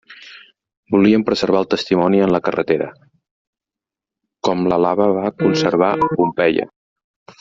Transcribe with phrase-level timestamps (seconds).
[0.93, 2.87] Volíem preservar el testimoni en la carretera…
[4.49, 6.67] com la lava va conservar Pompeia.